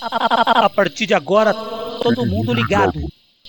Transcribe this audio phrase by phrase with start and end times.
[0.00, 1.52] A partir de agora,
[2.02, 3.00] todo mundo ligado.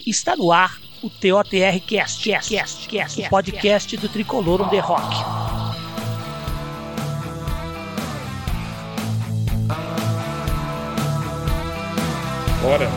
[0.05, 4.79] Está no ar o TOTR Cast, Cast, Cast, Cast, o podcast do Tricolor on the
[4.79, 5.15] Rock.
[12.61, 12.89] Bora.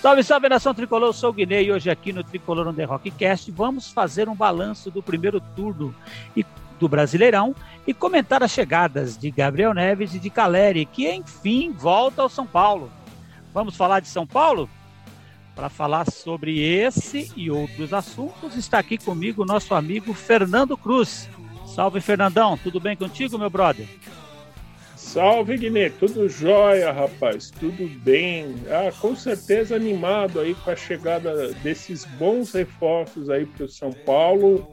[0.00, 2.84] Salve, salve nação tricolor, eu sou o Guiné e hoje aqui no Tricolor on the
[2.84, 5.94] Rockcast vamos fazer um balanço do primeiro turno
[6.36, 6.44] e
[6.78, 7.54] do Brasileirão
[7.86, 12.46] e comentar as chegadas de Gabriel Neves e de Caleri, que enfim volta ao São
[12.46, 12.90] Paulo.
[13.52, 14.68] Vamos falar de São Paulo?
[15.54, 21.28] Para falar sobre esse e outros assuntos, está aqui comigo o nosso amigo Fernando Cruz.
[21.64, 23.86] Salve, Fernandão, tudo bem contigo, meu brother?
[24.96, 28.56] Salve, Guiné, tudo jóia, rapaz, tudo bem.
[28.68, 33.92] Ah, com certeza animado aí com a chegada desses bons reforços aí para o São
[33.92, 34.66] Paulo.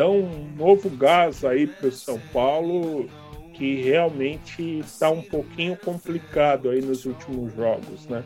[0.00, 3.06] Dão um novo gás aí para o São Paulo,
[3.52, 8.24] que realmente está um pouquinho complicado aí nos últimos jogos, né?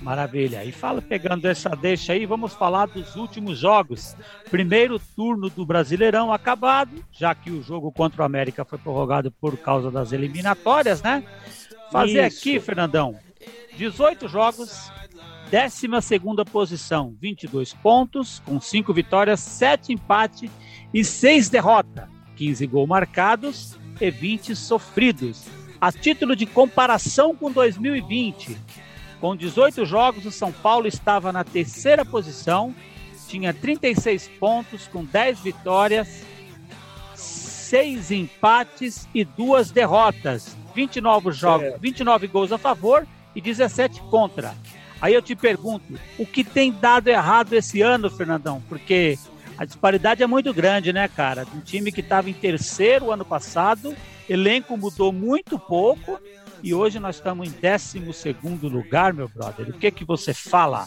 [0.00, 0.64] Maravilha.
[0.64, 4.16] E fala, pegando essa deixa aí, vamos falar dos últimos jogos.
[4.50, 9.58] Primeiro turno do Brasileirão acabado, já que o jogo contra o América foi prorrogado por
[9.58, 11.24] causa das eliminatórias, né?
[11.92, 12.38] Fazer Isso.
[12.38, 13.18] aqui, Fernandão,
[13.76, 14.90] 18 jogos,
[15.54, 20.50] 12 posição, 22 pontos, com 5 vitórias, 7 empates
[20.92, 25.46] e 6 derrotas, 15 gols marcados e 20 sofridos.
[25.80, 28.58] A título de comparação com 2020,
[29.20, 32.74] com 18 jogos, o São Paulo estava na terceira posição,
[33.28, 36.24] tinha 36 pontos, com 10 vitórias,
[37.14, 40.56] 6 empates e 2 derrotas.
[40.74, 44.52] 29 jogos, 29 gols a favor e 17 contra.
[45.04, 45.84] Aí eu te pergunto,
[46.18, 48.62] o que tem dado errado esse ano, Fernandão?
[48.70, 49.18] Porque
[49.58, 51.46] a disparidade é muito grande, né, cara?
[51.54, 53.94] Um time que estava em terceiro ano passado,
[54.26, 56.18] elenco mudou muito pouco
[56.62, 57.98] e hoje nós estamos em 12
[58.66, 59.68] lugar, meu brother.
[59.68, 60.86] O que que você fala?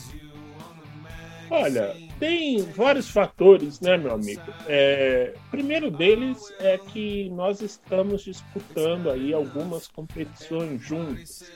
[1.51, 4.41] Olha, tem vários fatores, né, meu amigo?
[4.65, 11.51] É, primeiro deles é que nós estamos disputando aí algumas competições juntas.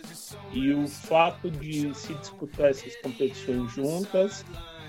[0.54, 4.46] E o fato de se disputar essas competições juntas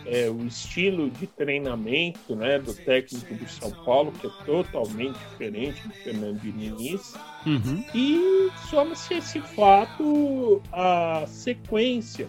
[0.06, 5.86] é, o estilo de treinamento né, do técnico do São Paulo, que é totalmente diferente
[5.86, 7.14] do Fernando Diniz.
[7.46, 7.84] Uhum.
[7.94, 12.28] E soma-se esse fato a sequência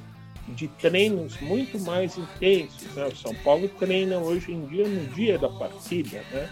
[0.50, 2.94] de treinos muito mais intensos.
[2.94, 3.08] Né?
[3.08, 6.24] O São Paulo treina hoje em dia no dia da partida.
[6.32, 6.50] Né?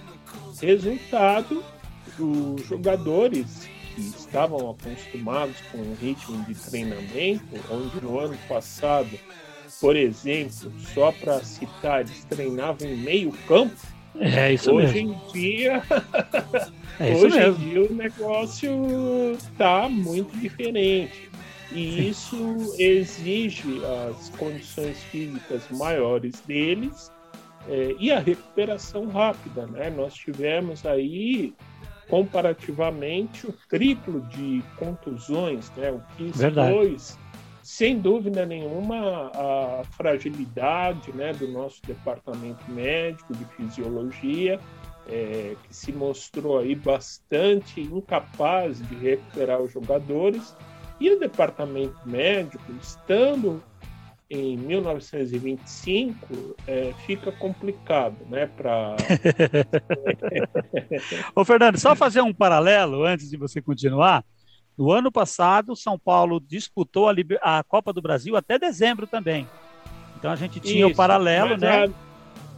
[0.62, 1.64] Resultado,
[2.18, 9.18] os jogadores que estavam acostumados com o ritmo de treinamento, onde no ano passado
[9.81, 13.75] por exemplo, só para citar, eles treinavam em meio campo.
[14.19, 15.13] É isso hoje mesmo.
[15.13, 15.81] Em dia,
[17.00, 17.63] é hoje mesmo.
[17.63, 18.72] em dia o negócio
[19.34, 21.31] está muito diferente.
[21.72, 27.09] E isso exige as condições físicas maiores deles
[27.68, 29.66] é, e a recuperação rápida.
[29.66, 29.90] Né?
[29.90, 31.56] Nós tivemos aí
[32.12, 35.92] comparativamente o triplo de contusões, né?
[35.92, 37.18] o que expôs
[37.64, 44.60] sem dúvida nenhuma, a fragilidade né, do nosso departamento médico de fisiologia,
[45.08, 50.54] é, que se mostrou aí bastante incapaz de recuperar os jogadores,
[51.00, 53.64] e o departamento médico, estando
[54.31, 58.46] em 1925, é, fica complicado, né?
[58.46, 58.96] Para.
[61.36, 64.24] Ô, Fernando, só fazer um paralelo antes de você continuar.
[64.78, 69.46] No ano passado, São Paulo disputou a, a, Copa do Brasil até dezembro também.
[70.18, 71.86] Então a gente tinha Isso, o paralelo, né?
[71.86, 71.90] A,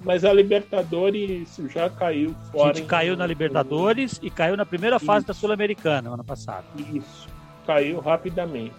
[0.04, 2.70] mas a Libertadores já caiu fora.
[2.70, 5.28] A gente caiu na Libertadores e caiu na primeira fase Isso.
[5.28, 6.66] da Sul-Americana ano passado.
[6.78, 7.28] Isso,
[7.66, 8.76] caiu rapidamente.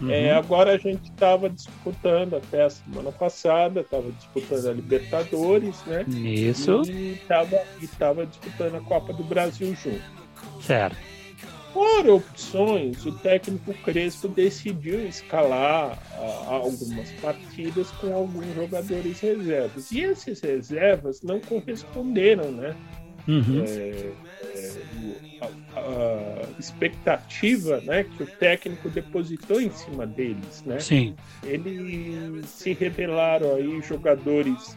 [0.00, 0.10] Uhum.
[0.10, 6.04] É, agora a gente estava disputando até a semana passada, estava disputando a Libertadores, né?
[6.08, 6.82] Isso.
[6.88, 7.20] E
[7.82, 10.02] estava disputando a Copa do Brasil junto.
[10.60, 10.96] Certo.
[11.72, 19.92] Por opções, o técnico Crespo decidiu escalar uh, algumas partidas com alguns jogadores reservas.
[19.92, 22.74] E esses reservas não corresponderam, né?
[23.28, 23.62] Uhum.
[23.66, 24.12] É,
[24.54, 24.72] é,
[25.88, 30.62] a, expectativa né, que o técnico depositou em cima deles.
[30.64, 30.80] Né?
[30.80, 31.16] Sim.
[31.42, 34.76] Eles se revelaram aí jogadores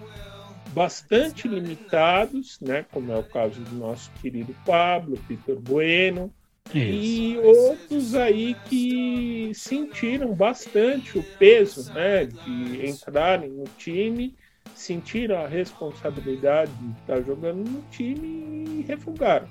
[0.74, 6.32] bastante limitados, né, como é o caso do nosso querido Pablo, Vitor Bueno,
[6.74, 6.78] isso.
[6.78, 14.34] E outros aí que sentiram bastante o peso né, de entrarem no time,
[14.74, 19.48] sentiram a responsabilidade de estar jogando no time e refugaram.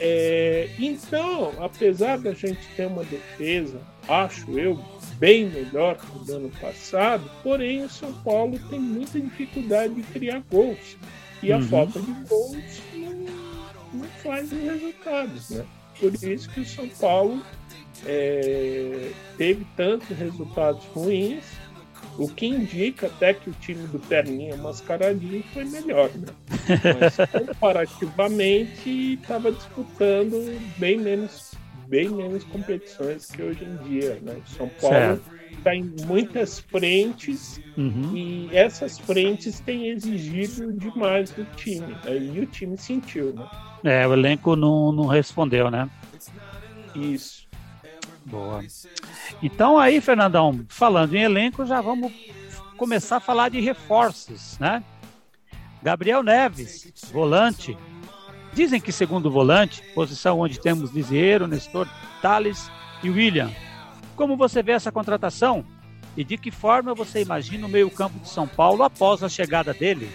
[0.00, 4.78] É, então, apesar da gente ter uma defesa, acho eu,
[5.18, 10.02] bem melhor que o do ano passado, porém o São Paulo tem muita dificuldade de
[10.02, 10.96] criar gols.
[11.42, 11.62] E a uhum.
[11.64, 15.64] falta de gols não, não faz os resultados, né?
[15.98, 17.42] Por isso que o São Paulo
[18.06, 21.44] é, teve tantos resultados ruins,
[22.18, 26.26] o que indica até que o time do Perninha Mascaradinho foi melhor, né?
[27.00, 31.54] Mas comparativamente estava disputando bem menos,
[31.86, 34.36] bem menos competições que hoje em dia, né?
[34.46, 35.20] São Paulo
[35.56, 38.14] está em muitas frentes uhum.
[38.14, 41.94] e essas frentes têm exigido demais do time.
[42.04, 42.18] Né?
[42.18, 43.46] E o time sentiu, né?
[43.84, 45.88] É, o elenco não, não respondeu, né?
[46.94, 47.47] Isso.
[48.30, 48.62] Boa.
[49.42, 52.12] Então aí, Fernandão, falando em elenco, já vamos
[52.76, 54.82] começar a falar de reforços, né?
[55.82, 57.76] Gabriel Neves, volante.
[58.52, 61.88] Dizem que segundo volante, posição onde temos Lisieiro, Nestor,
[62.20, 62.70] Thales
[63.02, 63.50] e William.
[64.16, 65.64] Como você vê essa contratação?
[66.16, 70.10] E de que forma você imagina o meio-campo de São Paulo após a chegada dele?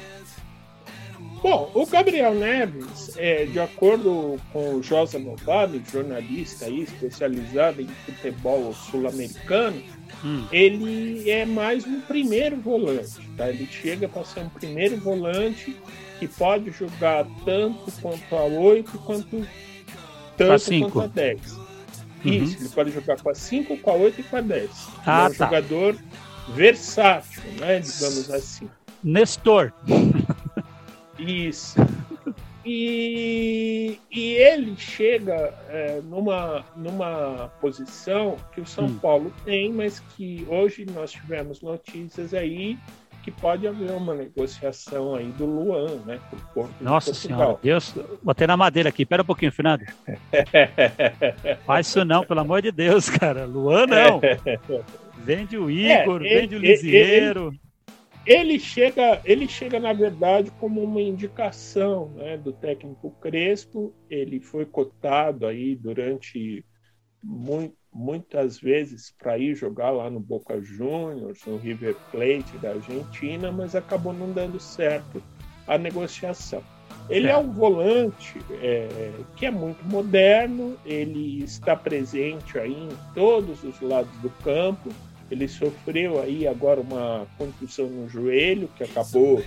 [1.43, 7.87] Bom, o Gabriel Neves, é, de acordo com o Josa Novali, jornalista aí, especializado em
[7.87, 9.83] futebol sul-americano,
[10.23, 10.45] hum.
[10.53, 13.49] ele é mais um primeiro volante, tá?
[13.49, 15.75] Ele chega para ser um primeiro volante
[16.17, 19.45] que pode jogar tanto quanto a 8 quanto
[20.37, 21.57] tanto quanto a 10.
[21.57, 21.63] Uhum.
[22.23, 24.69] Isso, ele pode jogar com a 5, com a 8 e com a 10.
[25.05, 25.45] Ah, é um tá.
[25.45, 25.97] jogador
[26.55, 27.79] versátil, né?
[27.79, 28.69] Digamos assim.
[29.03, 29.73] Nestor.
[31.25, 31.75] Isso.
[32.65, 38.97] E, e ele chega é, numa, numa posição que o São hum.
[38.99, 42.77] Paulo tem, mas que hoje nós tivemos notícias aí
[43.23, 46.19] que pode haver uma negociação aí do Luan, né?
[46.79, 49.85] Nossa Senhora, Deus, botei na madeira aqui, pera um pouquinho, Fernando.
[51.65, 53.45] Faz isso não, pelo amor de Deus, cara.
[53.45, 54.21] Luan não.
[55.23, 57.47] Vende o Igor, é, vende ele, o Lisieiro.
[57.47, 57.62] Ele, ele
[58.59, 63.93] chega, ele chega na verdade como uma indicação né, do técnico Crespo.
[64.09, 66.65] Ele foi cotado aí durante
[67.21, 73.51] muito, muitas vezes para ir jogar lá no Boca Juniors, no River Plate da Argentina,
[73.51, 75.21] mas acabou não dando certo
[75.67, 76.63] a negociação.
[77.09, 83.13] Ele é, é um volante é, que é muito moderno, ele está presente aí em
[83.13, 84.89] todos os lados do campo
[85.33, 89.43] ele sofreu aí agora uma contusão no joelho que acabou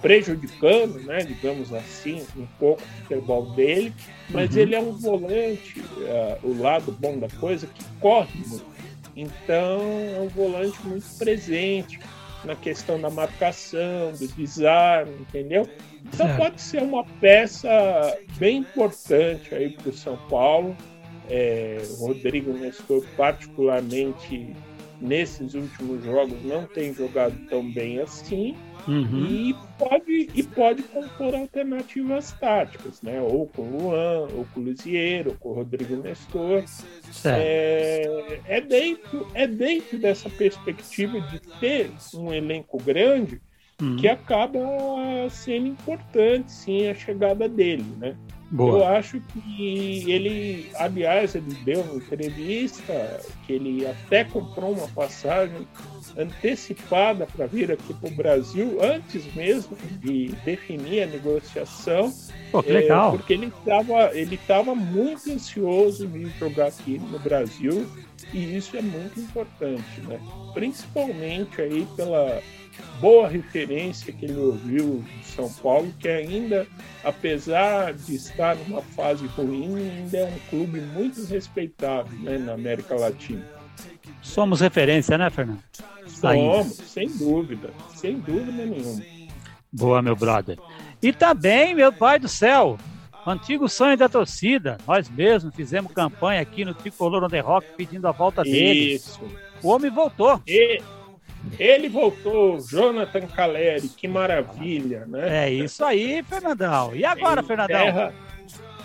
[0.00, 3.94] prejudicando, né, digamos assim, um pouco o futebol dele,
[4.30, 4.60] mas uhum.
[4.60, 8.72] ele é um volante, uh, o lado bom da coisa, que corre muito.
[9.14, 9.80] Então
[10.16, 12.00] é um volante muito presente
[12.44, 15.68] na questão da marcação, do desarme, entendeu?
[16.04, 16.36] Então é.
[16.36, 17.70] pode ser uma peça
[18.38, 20.76] bem importante aí para o São Paulo.
[21.30, 24.52] É, o Rodrigo Nestor particularmente
[25.02, 28.54] nesses últimos jogos não tem jogado tão bem assim
[28.86, 29.26] uhum.
[29.26, 33.20] e pode e pode compor alternativas táticas, né?
[33.20, 36.64] Ou com o Luan, ou com o Lisieiro, ou com o Rodrigo Nestor.
[37.24, 43.40] É, é, dentro é dentro dessa perspectiva de ter um elenco grande
[43.80, 43.96] uhum.
[43.96, 44.60] que acaba
[45.30, 48.16] sendo importante, sim, a chegada dele, né?
[48.52, 48.78] Boa.
[48.78, 55.66] Eu acho que ele, aliás, ele deu uma entrevista que ele até comprou uma passagem
[56.18, 62.12] antecipada para vir aqui para o Brasil antes mesmo de definir a negociação.
[62.50, 63.14] Pô, que legal.
[63.14, 67.86] É, porque ele estava ele tava muito ansioso de jogar aqui no Brasil
[68.34, 70.20] e isso é muito importante, né?
[70.52, 72.42] Principalmente aí pela
[73.00, 76.66] boa referência que ele ouviu de São Paulo, que ainda,
[77.04, 82.94] apesar de estar numa fase ruim, ainda é um clube muito respeitável né, na América
[82.94, 83.44] Latina.
[84.20, 85.62] Somos referência, né, Fernando?
[86.06, 89.02] Somos, sem dúvida, sem dúvida nenhuma.
[89.72, 90.58] Boa, meu brother.
[91.02, 92.78] E também, meu pai do céu,
[93.26, 94.78] antigo sonho da torcida.
[94.86, 98.94] Nós mesmos fizemos campanha aqui no Tricolor on the Rock pedindo a volta dele.
[98.94, 99.20] Isso.
[99.62, 100.40] O homem voltou.
[100.46, 100.80] E
[101.58, 105.46] ele voltou, Jonathan Caleri, que maravilha, né?
[105.46, 106.94] É isso aí, Fernandão.
[106.94, 107.84] E agora, em Fernandão?
[107.84, 108.14] Terra,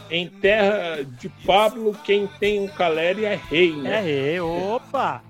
[0.09, 3.97] em terra de Pablo, quem tem um Caleri é rei, né?
[3.97, 5.21] É rei, opa!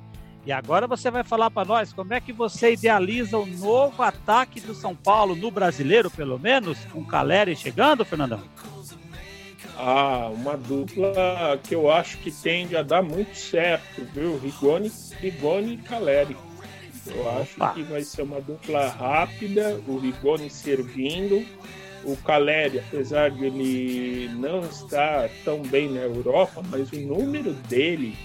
[0.46, 4.62] E agora você vai falar para nós como é que você idealiza o novo ataque
[4.62, 8.42] do São Paulo no brasileiro, pelo menos, com Caleri chegando, Fernandão?
[9.78, 14.40] Ah, uma dupla que eu acho que tende a dar muito certo, viu?
[14.40, 16.38] Rigoni, Rigoni e Caleri.
[17.16, 17.74] Eu acho Opa.
[17.74, 21.46] que vai ser uma dupla rápida, o Rigoni servindo
[22.04, 28.16] o Caleri, apesar de ele não estar tão bem na Europa, mas o número dele,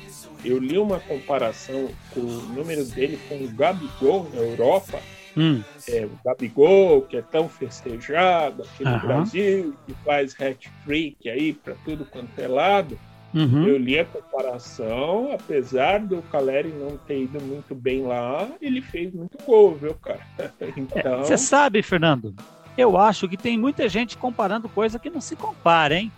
[0.45, 5.01] eu li uma comparação com o número dele com o Gabigol na Europa.
[5.37, 5.63] Hum.
[5.89, 11.75] É, o Gabigol, que é tão festejado aqui no Brasil, que faz hat-trick aí para
[11.85, 12.99] tudo quanto é lado.
[13.35, 13.67] Uhum.
[13.67, 19.13] Eu li a comparação, apesar do Caleri não ter ido muito bem lá, ele fez
[19.13, 20.21] muito gol, viu, cara?
[20.77, 21.19] Então...
[21.19, 22.35] Você sabe, Fernando,
[22.77, 26.13] eu acho que tem muita gente comparando coisa que não se compara, hein?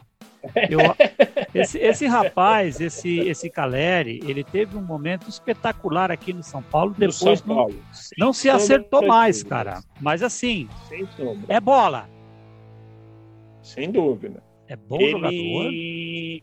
[0.69, 0.79] Eu,
[1.55, 6.95] esse, esse, rapaz, esse, esse Caleri, ele teve um momento espetacular aqui no São Paulo.
[6.97, 7.75] Depois São Paulo.
[8.19, 9.81] não, não se acertou mais, cara.
[10.01, 10.69] Mas assim,
[11.49, 12.09] é bola.
[13.63, 14.43] Sem dúvida.
[14.75, 15.73] É bom ele, jogador.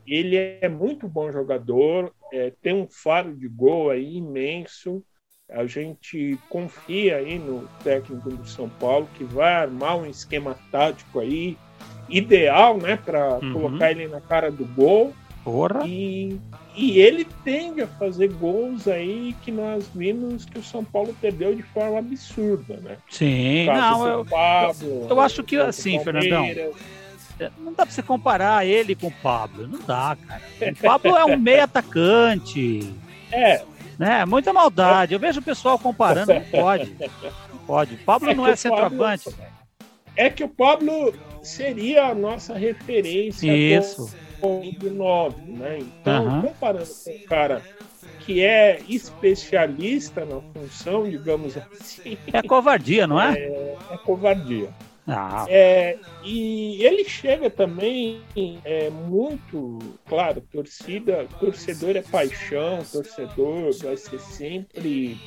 [0.07, 2.13] Ele é muito bom jogador.
[2.31, 5.03] É, tem um faro de gol aí imenso.
[5.49, 11.19] A gente confia aí no técnico do São Paulo que vai armar um esquema tático
[11.19, 11.57] aí
[12.07, 13.53] ideal, né, para uhum.
[13.53, 15.13] colocar ele na cara do gol.
[15.43, 15.85] Porra.
[15.85, 16.39] E,
[16.75, 21.53] e ele tende a fazer gols aí que nós vimos que o São Paulo perdeu
[21.53, 22.97] de forma absurda, né?
[23.09, 26.45] Sim, não, eu, Pablo, eu, eu acho que assim, Fernandão,
[27.57, 30.41] não dá pra você comparar ele com o Pablo, não dá, cara.
[30.71, 32.93] O Pablo é um meio atacante.
[33.31, 33.63] É,
[33.97, 34.25] né?
[34.25, 35.13] Muita maldade.
[35.13, 36.95] Eu vejo o pessoal comparando, não pode.
[36.99, 37.95] Não pode.
[37.95, 39.25] O Pablo é não é centroavante.
[39.25, 39.45] Pablo,
[40.15, 44.13] é que o Pablo seria a nossa referência Isso.
[44.79, 45.79] do 9, né?
[45.79, 46.41] Então, uhum.
[46.41, 47.61] comparando com o cara
[48.21, 52.17] que é especialista na função, digamos assim.
[52.31, 53.33] É covardia, não é?
[53.37, 54.69] É, é covardia.
[55.13, 55.45] Ah.
[55.49, 58.21] É, e ele chega também
[58.63, 59.77] é muito,
[60.07, 65.19] claro, torcida, torcedor é paixão, torcedor vai ser sempre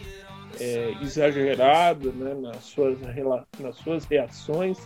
[0.58, 2.98] é, exagerado né, nas, suas,
[3.60, 4.78] nas suas reações,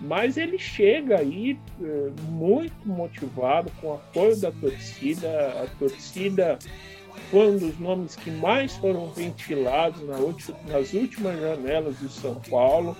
[0.00, 6.58] mas ele chega aí é, muito motivado, com o apoio da torcida, a torcida
[7.30, 10.18] foi um dos nomes que mais foram ventilados na
[10.68, 12.96] nas últimas janelas do São Paulo.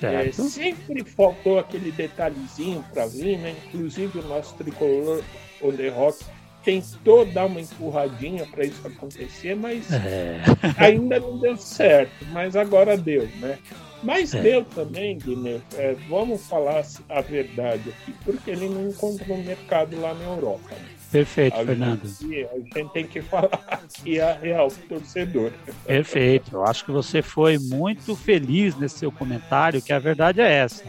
[0.00, 3.54] É, sempre faltou aquele detalhezinho para vir, né?
[3.66, 5.22] Inclusive o nosso tricolor
[5.60, 6.24] The Rock
[6.64, 10.40] tentou dar uma empurradinha para isso acontecer, mas é.
[10.78, 12.24] ainda não deu certo.
[12.32, 13.58] Mas agora deu, né?
[14.02, 14.42] Mas é.
[14.42, 15.62] deu também, Guilherme.
[15.74, 20.70] É, vamos falar a verdade aqui, porque ele não encontrou mercado lá na Europa.
[20.70, 21.01] Né?
[21.12, 22.06] Perfeito, a Fernando.
[22.06, 25.52] Gente, a gente tem que falar que é real torcedor.
[25.86, 26.56] Perfeito.
[26.56, 30.84] Eu acho que você foi muito feliz nesse seu comentário, que a verdade é essa.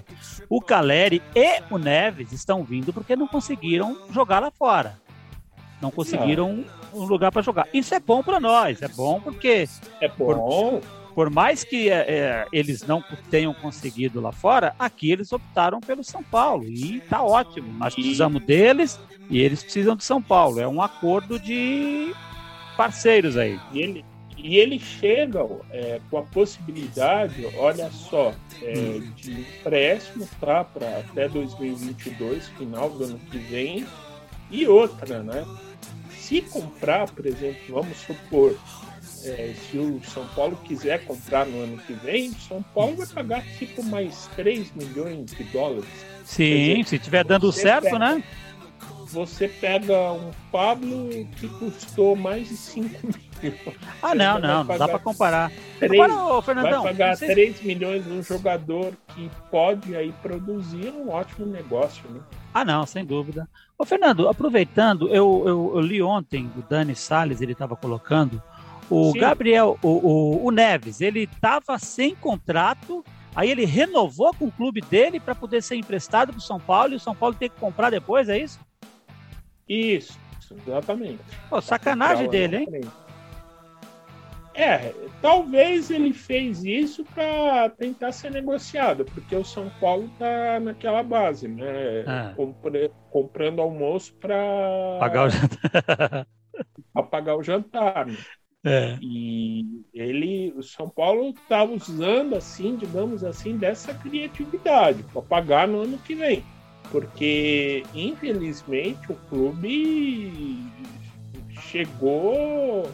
[0.50, 4.98] O Caleri e o Neves estão vindo porque não conseguiram jogar lá fora.
[5.82, 7.02] Não conseguiram não.
[7.02, 7.68] um lugar para jogar.
[7.74, 8.82] Isso é bom para nós.
[8.82, 9.68] É bom porque.
[10.00, 10.16] É bom.
[10.16, 10.82] Por
[11.14, 16.04] por mais que é, é, eles não tenham conseguido lá fora, aqui eles optaram pelo
[16.04, 17.72] São Paulo e tá ótimo.
[17.74, 20.60] Nós precisamos deles e eles precisam de São Paulo.
[20.60, 22.14] É um acordo de
[22.76, 23.60] parceiros aí.
[23.72, 24.06] E ele,
[24.38, 25.40] e ele chega
[25.72, 33.04] é, com a possibilidade, olha só, é, de empréstimo tá, para até 2022, final do
[33.04, 33.86] ano que vem.
[34.50, 35.46] E outra, né?
[36.12, 38.56] Se comprar, por exemplo, vamos supor,
[39.26, 43.08] é, se o São Paulo quiser comprar no ano que vem, o São Paulo vai
[43.08, 45.86] pagar tipo mais 3 milhões de dólares.
[46.26, 48.24] Sim, dizer, se estiver dando certo, pega, né?
[49.08, 53.64] Você pega um Pablo que custou mais de 5 milhões.
[54.02, 55.52] Ah, não, não, não dá para comparar.
[55.80, 61.10] 3, Agora, ô, Fernandão, vai pagar 3 milhões num jogador que pode aí produzir um
[61.10, 62.22] ótimo negócio, né?
[62.54, 63.48] Ah, não, sem dúvida.
[63.78, 68.42] Ô, Fernando, aproveitando, eu, eu, eu li ontem o Dani Salles, ele estava colocando
[68.94, 69.20] o Sim.
[69.20, 73.04] Gabriel, o, o, o, Neves, ele estava sem contrato,
[73.36, 76.94] aí ele renovou com o clube dele para poder ser emprestado para o São Paulo
[76.94, 78.60] e o São Paulo tem que comprar depois, é isso?
[79.68, 80.20] Isso,
[80.68, 81.24] exatamente.
[81.50, 82.82] Pô, sacanagem dele, hein?
[84.56, 91.02] É, talvez ele fez isso para tentar ser negociado, porque o São Paulo tá naquela
[91.02, 92.04] base, né?
[92.06, 92.34] Ah.
[92.36, 94.36] Compre, comprando almoço para
[95.00, 96.28] pagar o jantar.
[97.10, 98.06] pagar o jantar.
[98.66, 98.98] É.
[99.02, 105.82] E ele, o São Paulo estava usando, assim, digamos assim, dessa criatividade para pagar no
[105.82, 106.44] ano que vem.
[106.90, 110.60] Porque, infelizmente, o clube
[111.60, 112.90] chegou.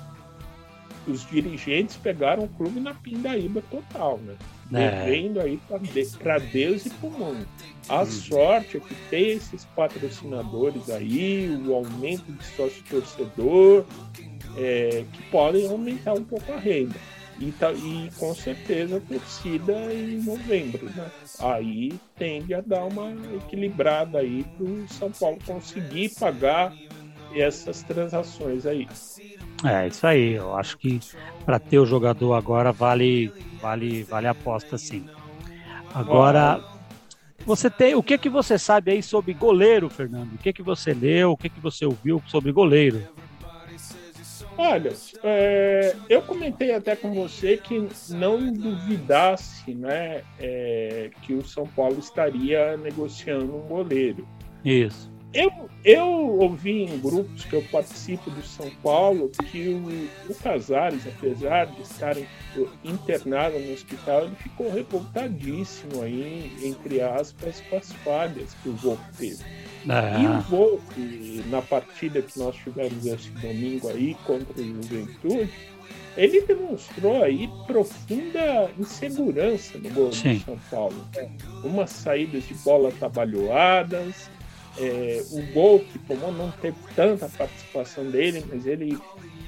[1.07, 4.35] Os dirigentes pegaram o clube na pindaíba total, né?
[4.73, 5.05] É.
[5.05, 5.59] Devendo aí
[6.21, 7.47] para Deus e para o mundo.
[7.87, 8.05] A hum.
[8.05, 13.83] sorte é que tem esses patrocinadores aí, o aumento de sócio torcedor,
[14.57, 16.95] é, que podem aumentar um pouco a renda.
[17.39, 21.09] E, tá, e com certeza a torcida em novembro, né?
[21.39, 26.75] Aí tende a dar uma equilibrada aí para o São Paulo conseguir pagar
[27.33, 28.87] essas transações aí.
[29.63, 30.33] É, isso aí.
[30.33, 30.99] Eu acho que
[31.45, 35.05] para ter o jogador agora vale vale vale a aposta sim.
[35.93, 36.61] Agora
[37.45, 40.33] você tem, o que que você sabe aí sobre goleiro, Fernando?
[40.33, 41.31] O que que você leu?
[41.31, 43.01] O que que você ouviu sobre goleiro?
[44.57, 44.91] Olha,
[45.23, 51.97] é, eu comentei até com você que não duvidasse, né, é, que o São Paulo
[51.97, 54.27] estaria negociando um goleiro.
[54.63, 55.09] Isso.
[55.31, 61.05] Eu, eu ouvi em grupos que eu participo do São Paulo que o, o Casares,
[61.05, 62.15] apesar de estar
[62.83, 69.03] internado no hospital, ele ficou revoltadíssimo aí, entre aspas, com as falhas que o Volpe
[69.17, 69.43] teve.
[69.87, 70.21] É.
[70.21, 75.49] E o Volpe, na partida que nós tivemos esse domingo aí contra o Juventude,
[76.17, 80.37] ele demonstrou aí profunda insegurança no gol Sim.
[80.37, 81.07] do São Paulo.
[81.15, 81.29] Né?
[81.63, 84.29] Umas saídas de bola trabalhadas,
[84.79, 88.97] é, o gol que tomou não teve tanta participação dele, mas ele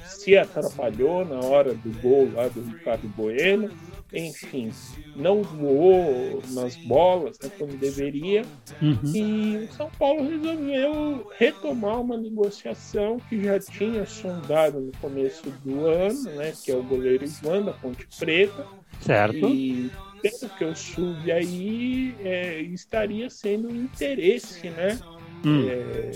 [0.06, 3.70] se atrapalhou na hora do gol lá do Ricardo Bueno.
[4.14, 4.70] Enfim,
[5.16, 8.44] não voou nas bolas né, como deveria.
[8.82, 8.98] Uhum.
[9.04, 15.86] E o São Paulo resolveu retomar uma negociação que já tinha sondado no começo do
[15.86, 18.66] ano, né, que é o goleiro Ivan da Ponte Preta.
[19.00, 19.48] Certo.
[19.48, 24.98] E pelo que eu soube aí, é, estaria sendo um interesse, né?
[25.44, 25.68] Hum.
[25.68, 26.12] é,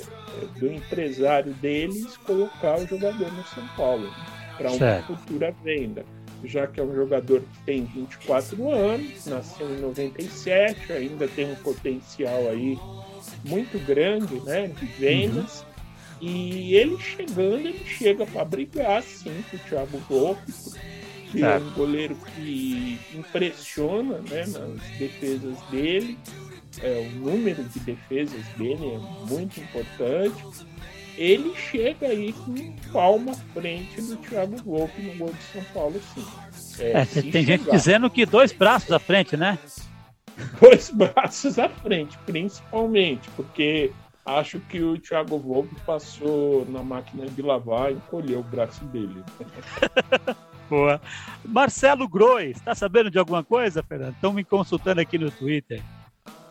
[0.58, 4.10] do empresário deles colocar o jogador no São Paulo
[4.56, 5.16] para uma certo.
[5.16, 6.04] futura venda.
[6.44, 11.54] Já que é um jogador que tem 24 anos, nasceu em 97, ainda tem um
[11.56, 12.78] potencial aí
[13.44, 15.60] muito grande né, de vendas.
[15.60, 16.28] Uhum.
[16.28, 20.52] E ele chegando, ele chega para brigar sim com o Thiago Volpe,
[21.30, 26.18] que é um goleiro que impressiona né, nas defesas dele
[26.82, 28.98] é, o número de defesas dele é
[29.30, 30.44] muito importante.
[31.16, 36.00] Ele chega aí com palma à frente do Thiago Volpe no gol de São Paulo,
[36.14, 36.26] sim.
[36.78, 37.44] É, é tem chegar.
[37.44, 39.58] gente dizendo que dois braços à frente, né?
[40.60, 43.90] Dois braços à frente, principalmente, porque
[44.22, 49.24] acho que o Thiago Volpe passou na máquina de lavar e encolheu o braço dele.
[50.68, 51.00] Boa.
[51.44, 54.14] Marcelo Grois, está sabendo de alguma coisa, Fernando?
[54.14, 55.80] Estão me consultando aqui no Twitter.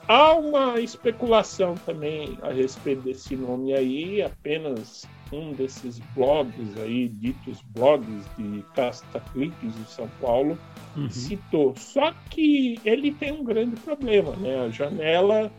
[0.08, 7.62] Há uma especulação também a respeito desse nome aí, apenas um desses blogs aí, ditos
[7.70, 10.58] blogs de caça-cliques de São Paulo,
[10.96, 11.10] uhum.
[11.10, 11.74] citou.
[11.76, 14.62] Só que ele tem um grande problema, né?
[14.62, 15.52] A janela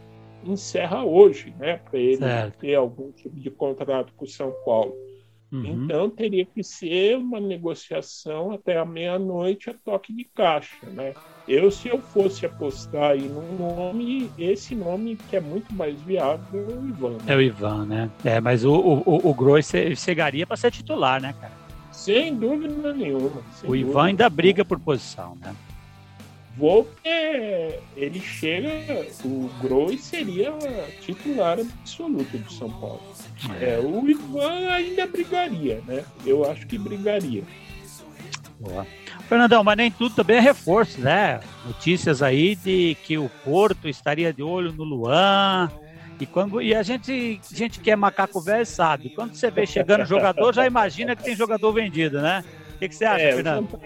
[0.44, 1.78] encerra hoje, né?
[1.78, 2.58] Para ele certo.
[2.58, 4.94] ter algum tipo de contrato com o São Paulo.
[5.50, 5.84] Uhum.
[5.84, 11.14] Então teria que ser uma negociação até a meia-noite a toque de caixa, né?
[11.48, 16.66] Eu, se eu fosse apostar aí num nome, esse nome que é muito mais viável
[16.68, 17.10] é o Ivan.
[17.10, 17.18] Né?
[17.28, 18.10] É o Ivan, né?
[18.24, 21.52] É, mas o, o, o Gross chegaria para ser titular, né, cara?
[21.92, 23.42] Sem dúvida nenhuma.
[23.54, 25.54] Sem o Ivan ainda briga por posição, né?
[26.56, 26.90] Volpe,
[27.94, 30.52] ele chega, o Gross seria
[31.02, 33.02] titular absoluto do São Paulo.
[33.60, 33.74] É.
[33.74, 33.78] é.
[33.78, 36.04] o Ivan ainda brigaria, né?
[36.24, 37.44] Eu acho que brigaria.
[38.58, 38.86] Boa.
[39.28, 41.40] Fernandão, mas nem tudo também é reforço, né?
[41.66, 45.70] Notícias aí de que o Porto estaria de olho no Luan.
[46.18, 50.06] E, quando, e a gente, gente que é macaco velho sabe, quando você vê chegando
[50.06, 52.42] jogador, já imagina que tem jogador vendido, né?
[52.74, 53.80] O que, que você acha, é, Fernando?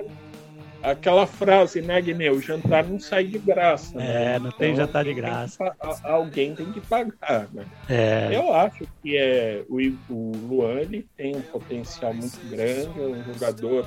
[0.82, 2.34] Aquela frase, né, Guineu?
[2.34, 3.98] O jantar não sai de graça.
[3.98, 4.34] Né?
[4.34, 5.58] É, não tem então, jantar de graça.
[5.58, 7.66] Tem que, alguém tem que pagar, né?
[7.88, 8.30] É.
[8.32, 9.76] Eu acho que é, o,
[10.08, 13.86] o Luan ele tem um potencial muito grande, é um jogador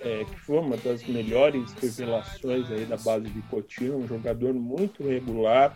[0.00, 5.06] é, que foi uma das melhores revelações aí da base de Coutinho, um jogador muito
[5.06, 5.74] regular,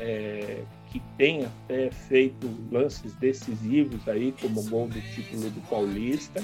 [0.00, 6.42] é, que tem até feito lances decisivos aí, como o gol do título do Paulista,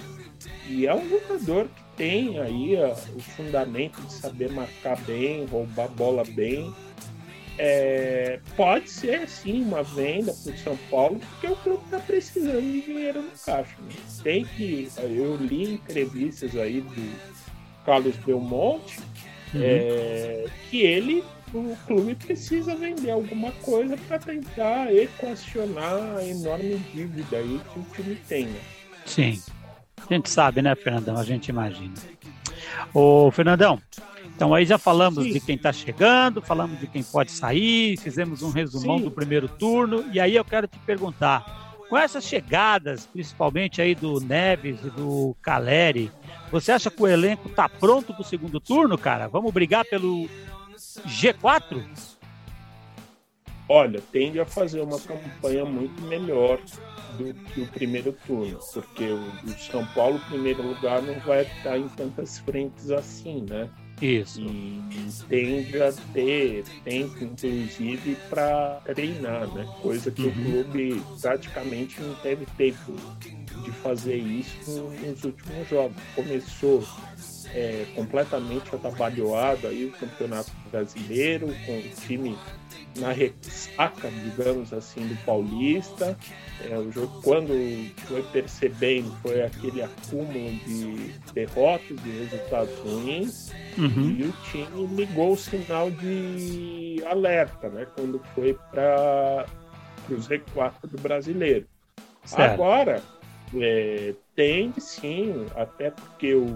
[0.69, 5.89] e é um jogador que tem aí ó, o fundamento de saber marcar bem, roubar
[5.89, 6.75] bola bem,
[7.59, 12.61] é, pode ser sim uma venda para o São Paulo, porque o clube está precisando
[12.61, 13.77] de dinheiro no caixa.
[13.81, 13.95] Né?
[14.23, 14.89] Tem que.
[14.99, 17.45] Eu li entrevistas aí do
[17.85, 18.99] Carlos Belmonte
[19.55, 19.61] uhum.
[19.63, 27.37] é, que ele, o clube precisa vender alguma coisa para tentar equacionar a enorme dívida
[27.37, 28.47] aí que o time tem.
[28.47, 28.61] Né?
[29.07, 29.41] Sim.
[29.97, 31.17] A gente sabe, né, Fernandão?
[31.17, 31.95] A gente imagina.
[32.93, 33.81] Ô, Fernandão,
[34.35, 35.33] então aí já falamos Sim.
[35.33, 39.05] de quem está chegando, falamos de quem pode sair, fizemos um resumão Sim.
[39.05, 44.19] do primeiro turno, e aí eu quero te perguntar, Com essas chegadas, principalmente aí do
[44.19, 46.11] Neves e do Caleri,
[46.51, 49.29] você acha que o elenco tá pronto para o segundo turno, cara?
[49.29, 50.29] Vamos brigar pelo
[51.07, 51.85] G4?
[53.69, 56.59] Olha, tende a fazer uma campanha muito melhor
[57.17, 61.79] do que o primeiro turno, porque o, o São Paulo, primeiro lugar, não vai estar
[61.79, 63.69] em tantas frentes assim, né?
[64.03, 64.41] Isso.
[64.41, 64.83] E
[65.29, 69.67] tende a ter tempo, inclusive, para treinar, né?
[69.81, 70.29] Coisa que uhum.
[70.29, 72.93] o clube praticamente não teve tempo
[73.63, 75.97] de fazer isso nos últimos jogos.
[76.15, 76.85] Começou
[77.55, 82.37] é, completamente atabalhoado aí o Campeonato Brasileiro, com o time
[82.99, 86.19] na ressaca, digamos assim, do Paulista.
[86.69, 87.49] É, o jogo, quando
[88.07, 94.17] foi percebendo, foi aquele acúmulo de derrotas, de resultados ruins, uhum.
[94.19, 97.87] e o time ligou o sinal de alerta, né?
[97.97, 99.47] Quando foi para
[100.11, 101.67] os Z4 do brasileiro.
[102.25, 102.55] Certo.
[102.55, 103.03] Agora,
[103.61, 106.47] é, tem sim, até porque o,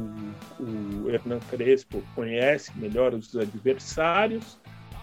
[0.58, 4.58] o Hernan Crespo conhece melhor os adversários,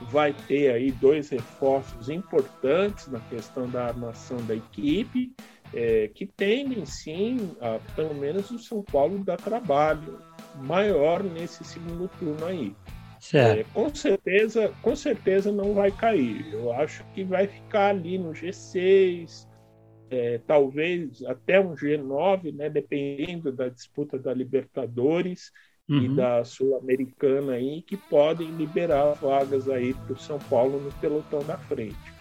[0.10, 5.34] vai ter aí dois reforços importantes na questão da armação da equipe,
[5.73, 10.19] é, que tendem sim, a, pelo menos o São Paulo, dar trabalho
[10.63, 12.75] maior nesse segundo turno aí.
[13.34, 16.53] É, com certeza, com certeza não vai cair.
[16.53, 19.47] Eu acho que vai ficar ali no G6,
[20.10, 25.52] é, talvez até um G9, né, dependendo da disputa da Libertadores
[25.89, 26.02] uhum.
[26.04, 31.39] e da Sul-Americana aí, que podem liberar vagas aí para o São Paulo no pelotão
[31.44, 32.15] da frente.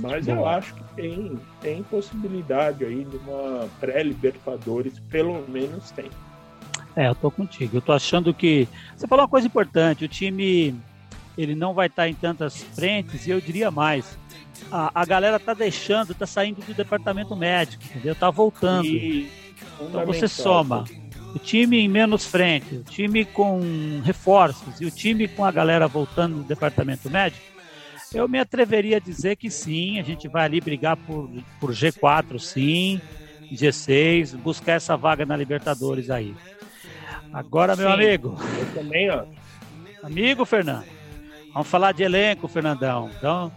[0.00, 6.10] Mas eu acho que tem, tem possibilidade aí de uma pré-Libertadores, pelo menos tem.
[6.94, 7.76] É, eu tô contigo.
[7.76, 8.68] Eu tô achando que.
[8.94, 10.74] Você falou uma coisa importante, o time
[11.36, 14.18] ele não vai estar em tantas frentes, e eu diria mais.
[14.70, 18.14] A, a galera tá deixando, tá saindo do departamento médico, entendeu?
[18.14, 18.86] Tá voltando.
[18.86, 19.30] E,
[19.80, 20.84] então você soma
[21.34, 23.60] o time em menos frente, o time com
[24.02, 27.44] reforços e o time com a galera voltando no departamento médico,
[28.14, 31.28] eu me atreveria a dizer que sim, a gente vai ali brigar por,
[31.60, 33.00] por G4, sim,
[33.52, 36.34] G6, buscar essa vaga na Libertadores aí.
[37.32, 38.36] Agora, meu sim, amigo.
[38.58, 39.24] Eu também, ó.
[40.02, 40.86] Amigo Fernando,
[41.52, 43.10] vamos falar de elenco, Fernandão.
[43.18, 43.52] Então,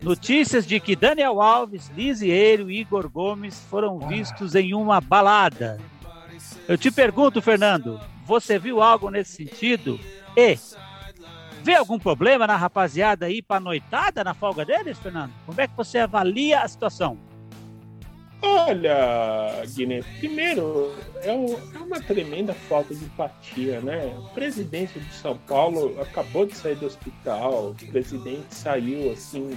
[0.00, 5.78] notícias de que Daniel Alves, Lisieiro e Igor Gomes foram vistos em uma balada
[6.68, 9.98] eu te pergunto, Fernando, você viu algo nesse sentido?
[10.36, 10.58] E
[11.62, 15.32] vê algum problema na rapaziada aí para noitada na folga deles, Fernando?
[15.44, 17.18] Como é que você avalia a situação?
[18.42, 24.14] Olha, Guiné, primeiro, é, um, é, uma tremenda falta de empatia, né?
[24.18, 29.50] O presidente de São Paulo acabou de sair do hospital, o presidente saiu, assim,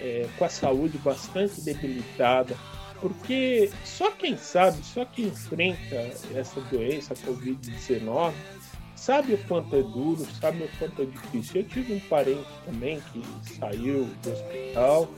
[0.00, 2.56] é, com a saúde bastante debilitada
[3.00, 5.94] porque só quem sabe, só quem enfrenta
[6.34, 8.32] essa doença, a Covid-19,
[8.96, 11.60] sabe o quanto é duro, sabe o quanto é difícil.
[11.60, 13.22] Eu tive um parente também que
[13.54, 15.08] saiu do hospital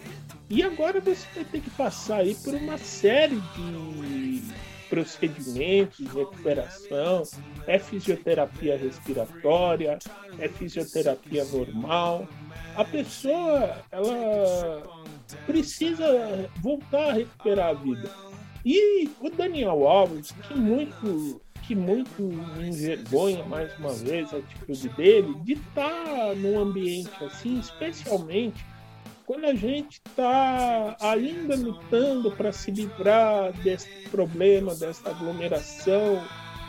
[0.48, 4.42] e agora você vai ter que passar aí por uma série de
[4.90, 7.22] procedimentos de recuperação,
[7.66, 9.98] é fisioterapia respiratória,
[10.38, 12.28] é fisioterapia normal.
[12.76, 14.82] A pessoa, ela
[15.46, 18.10] precisa voltar a recuperar a vida.
[18.66, 24.88] E o Daniel Alves, que muito que muito me envergonha mais uma vez a atitude
[24.90, 28.64] dele de estar tá num ambiente assim, especialmente
[29.30, 36.20] quando a gente está ainda lutando para se livrar desse problema, dessa aglomeração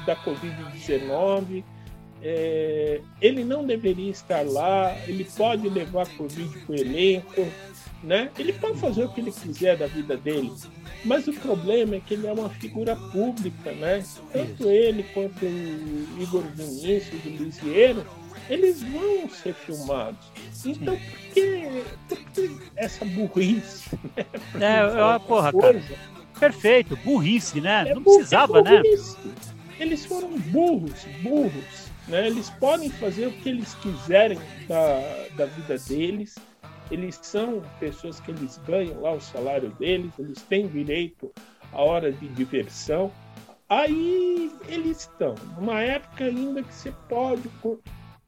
[0.06, 1.64] da Covid-19.
[2.22, 7.48] É, ele não deveria estar lá, ele pode levar Covid para o elenco,
[8.04, 8.30] né?
[8.38, 10.54] Ele pode fazer o que ele quiser da vida dele,
[11.04, 14.04] mas o problema é que ele é uma figura pública, né?
[14.32, 18.06] Tanto ele quanto o Igor Vinícius, o Lisieiro,
[18.50, 20.32] eles vão ser filmados.
[20.66, 23.90] Então, por que, por que essa burrice?
[24.56, 24.76] Né?
[24.76, 25.80] É, é uma porra, coisa?
[25.80, 26.22] cara.
[26.40, 27.90] Perfeito, burrice, né?
[27.90, 28.82] É Não precisava, é né?
[29.80, 31.92] Eles foram burros, burros.
[32.08, 32.28] Né?
[32.28, 36.36] Eles podem fazer o que eles quiserem da, da vida deles
[36.92, 41.32] eles são pessoas que eles ganham lá o salário deles, eles têm direito
[41.72, 43.12] à hora de diversão.
[43.70, 47.48] Aí eles estão numa época ainda que você pode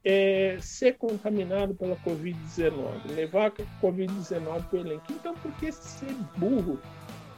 [0.03, 5.05] é, ser contaminado pela Covid-19, levar a Covid-19 para o elenco.
[5.11, 6.79] Então, por que ser burro?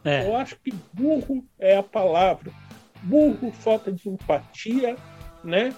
[0.04, 0.28] É.
[0.28, 2.52] Eu acho que burro é a palavra.
[3.04, 4.96] Burro, falta de empatia,
[5.44, 5.74] né?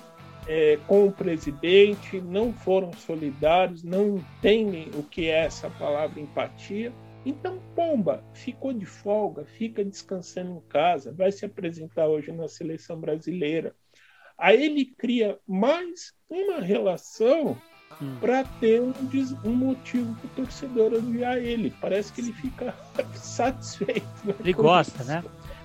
[0.48, 6.94] é, com o presidente, não foram solidários, não entendem o que é essa palavra empatia.
[7.26, 12.98] Então, Pomba ficou de folga, fica descansando em casa, vai se apresentar hoje na seleção
[13.00, 13.76] brasileira.
[14.38, 17.58] Aí ele cria mais uma relação
[18.02, 18.16] hum.
[18.20, 18.94] para ter um,
[19.44, 21.74] um motivo para o torcedor odiar ele.
[21.82, 22.76] Parece que ele fica
[23.16, 24.06] satisfeito.
[24.24, 24.36] Né?
[24.40, 25.12] Ele gosta, isso.
[25.12, 25.24] né?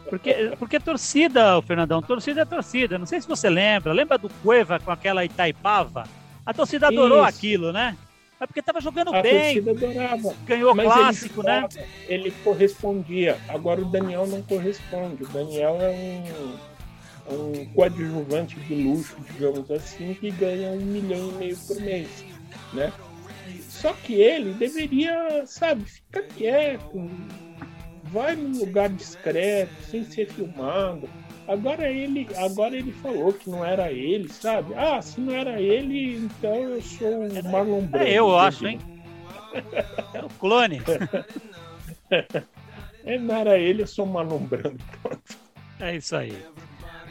[0.09, 2.99] Porque, porque torcida, o Fernandão, torcida é torcida.
[2.99, 3.93] Não sei se você lembra.
[3.93, 6.05] Lembra do Cueva com aquela Itaipava?
[6.45, 7.29] A torcida adorou Isso.
[7.29, 7.97] aquilo, né?
[8.41, 9.33] É porque estava jogando a bem.
[9.33, 10.35] A torcida adorava.
[10.45, 11.69] Ganhou Mas clássico, ele né?
[12.09, 13.39] Ele correspondia.
[13.49, 15.23] Agora o Daniel não corresponde.
[15.23, 16.72] O Daniel é um,
[17.29, 22.25] um coadjuvante de luxo, digamos assim, que ganha um milhão e meio por mês,
[22.73, 22.93] né?
[23.69, 27.11] Só que ele deveria, sabe, ficar quieto,
[28.05, 31.09] vai num lugar discreto, sem ser filmado.
[31.49, 34.75] Agora ele, agora ele falou que não era ele, sabe?
[34.75, 38.07] Ah, se não era ele, então eu sou o Marlon Brando.
[38.07, 38.79] É, eu acho, hein?
[40.15, 40.81] É o clone.
[43.05, 44.79] É, não era ele, eu sou o Marlon Brando.
[45.81, 46.37] É isso aí.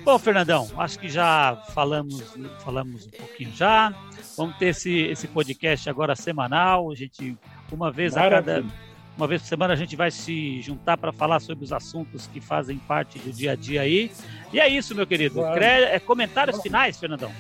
[0.04, 2.22] Bom, Fernandão, acho que já falamos,
[2.64, 3.94] falamos um pouquinho já.
[4.36, 6.92] Vamos ter esse, esse podcast agora semanal.
[6.92, 7.38] A gente,
[7.72, 8.40] uma vez Maravilha.
[8.40, 11.72] a cada uma vez por semana a gente vai se juntar para falar sobre os
[11.72, 14.12] assuntos que fazem parte do dia a dia aí.
[14.52, 15.36] E é isso, meu querido.
[15.36, 15.64] Claro.
[15.64, 17.32] É, comentários finais, Fernandão.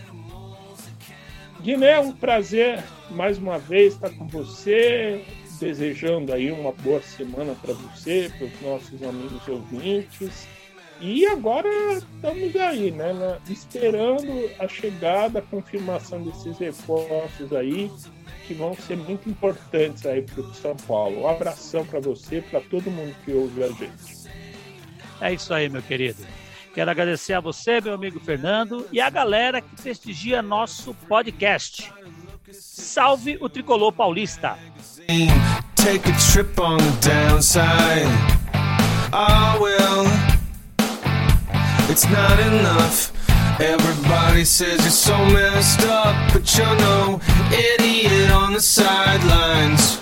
[1.61, 5.23] Guiné, um prazer mais uma vez estar com você,
[5.59, 10.47] desejando aí uma boa semana para você, para os nossos amigos ouvintes.
[11.01, 17.91] E agora estamos aí, né, né, esperando a chegada, a confirmação desses reforços aí
[18.45, 21.21] que vão ser muito importantes aí para o São Paulo.
[21.21, 24.29] Um abração para você, para todo mundo que ouve a gente.
[25.19, 26.23] É isso aí, meu querido.
[26.73, 31.91] Quero agradecer a você, meu amigo Fernando, e a galera que prestigia nosso podcast.
[32.51, 34.57] Salve o tricolor paulista!
[35.75, 38.05] Take a trip on the downside.
[39.13, 40.30] Oh well,
[41.91, 43.11] it's not enough.
[43.59, 47.19] Everybody says you're so messed up, but you're no
[47.51, 49.99] idiot on the sidelines.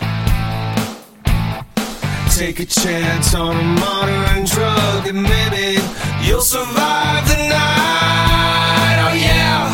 [2.37, 5.81] Take a chance on a modern drug, and maybe
[6.21, 8.97] you'll survive the night.
[9.05, 9.73] Oh, yeah.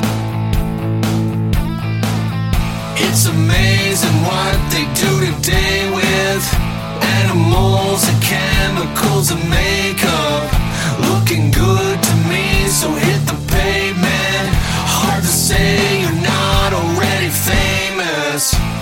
[2.97, 6.43] It's amazing what they do today with
[7.19, 10.64] animals and chemicals that make us
[10.99, 14.47] looking good to me, so hit the pavement.
[14.97, 18.75] Hard to say you're not already famous.